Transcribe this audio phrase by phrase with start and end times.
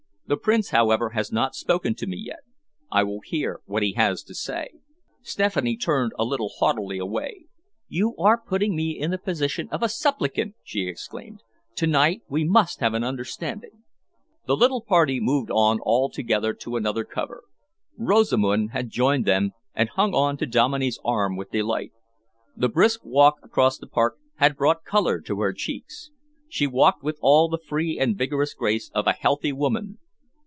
[0.27, 2.39] The Prince, however, has not spoken to me yet.
[2.89, 4.69] I will hear what he has to say."
[5.21, 7.47] Stephanie turned a little haughtily away.
[7.89, 11.43] "You are putting me in the position of a supplicant!" she exclaimed.
[11.75, 13.83] "To night we must have an understanding."
[14.47, 17.43] The little party moved on all together to another cover.
[17.97, 21.91] Rosamund had joined them and hung on to Dominey's arm with delight.
[22.55, 26.09] The brisk walk across the park had brought colour to her cheeks.
[26.47, 29.97] She walked with all the free and vigorous grace of a healthy woman.